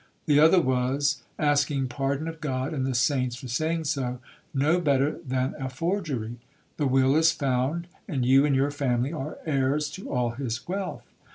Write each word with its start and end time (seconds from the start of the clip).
The 0.25 0.39
other 0.39 0.59
was—asking 0.59 1.87
pardon 1.89 2.27
of 2.27 2.41
God 2.41 2.73
and 2.73 2.87
the 2.87 2.95
saints 2.95 3.35
for 3.35 3.47
saying 3.47 3.83
so—no 3.83 4.79
better 4.79 5.19
than 5.23 5.53
a 5.59 5.69
forgery. 5.69 6.37
The 6.77 6.87
will 6.87 7.15
is 7.15 7.31
found, 7.31 7.85
and 8.07 8.25
you 8.25 8.43
and 8.43 8.55
your 8.55 8.71
family 8.71 9.13
are 9.13 9.37
heirs 9.45 9.91
to 9.91 10.11
all 10.11 10.31
his 10.31 10.67
wealth. 10.67 11.03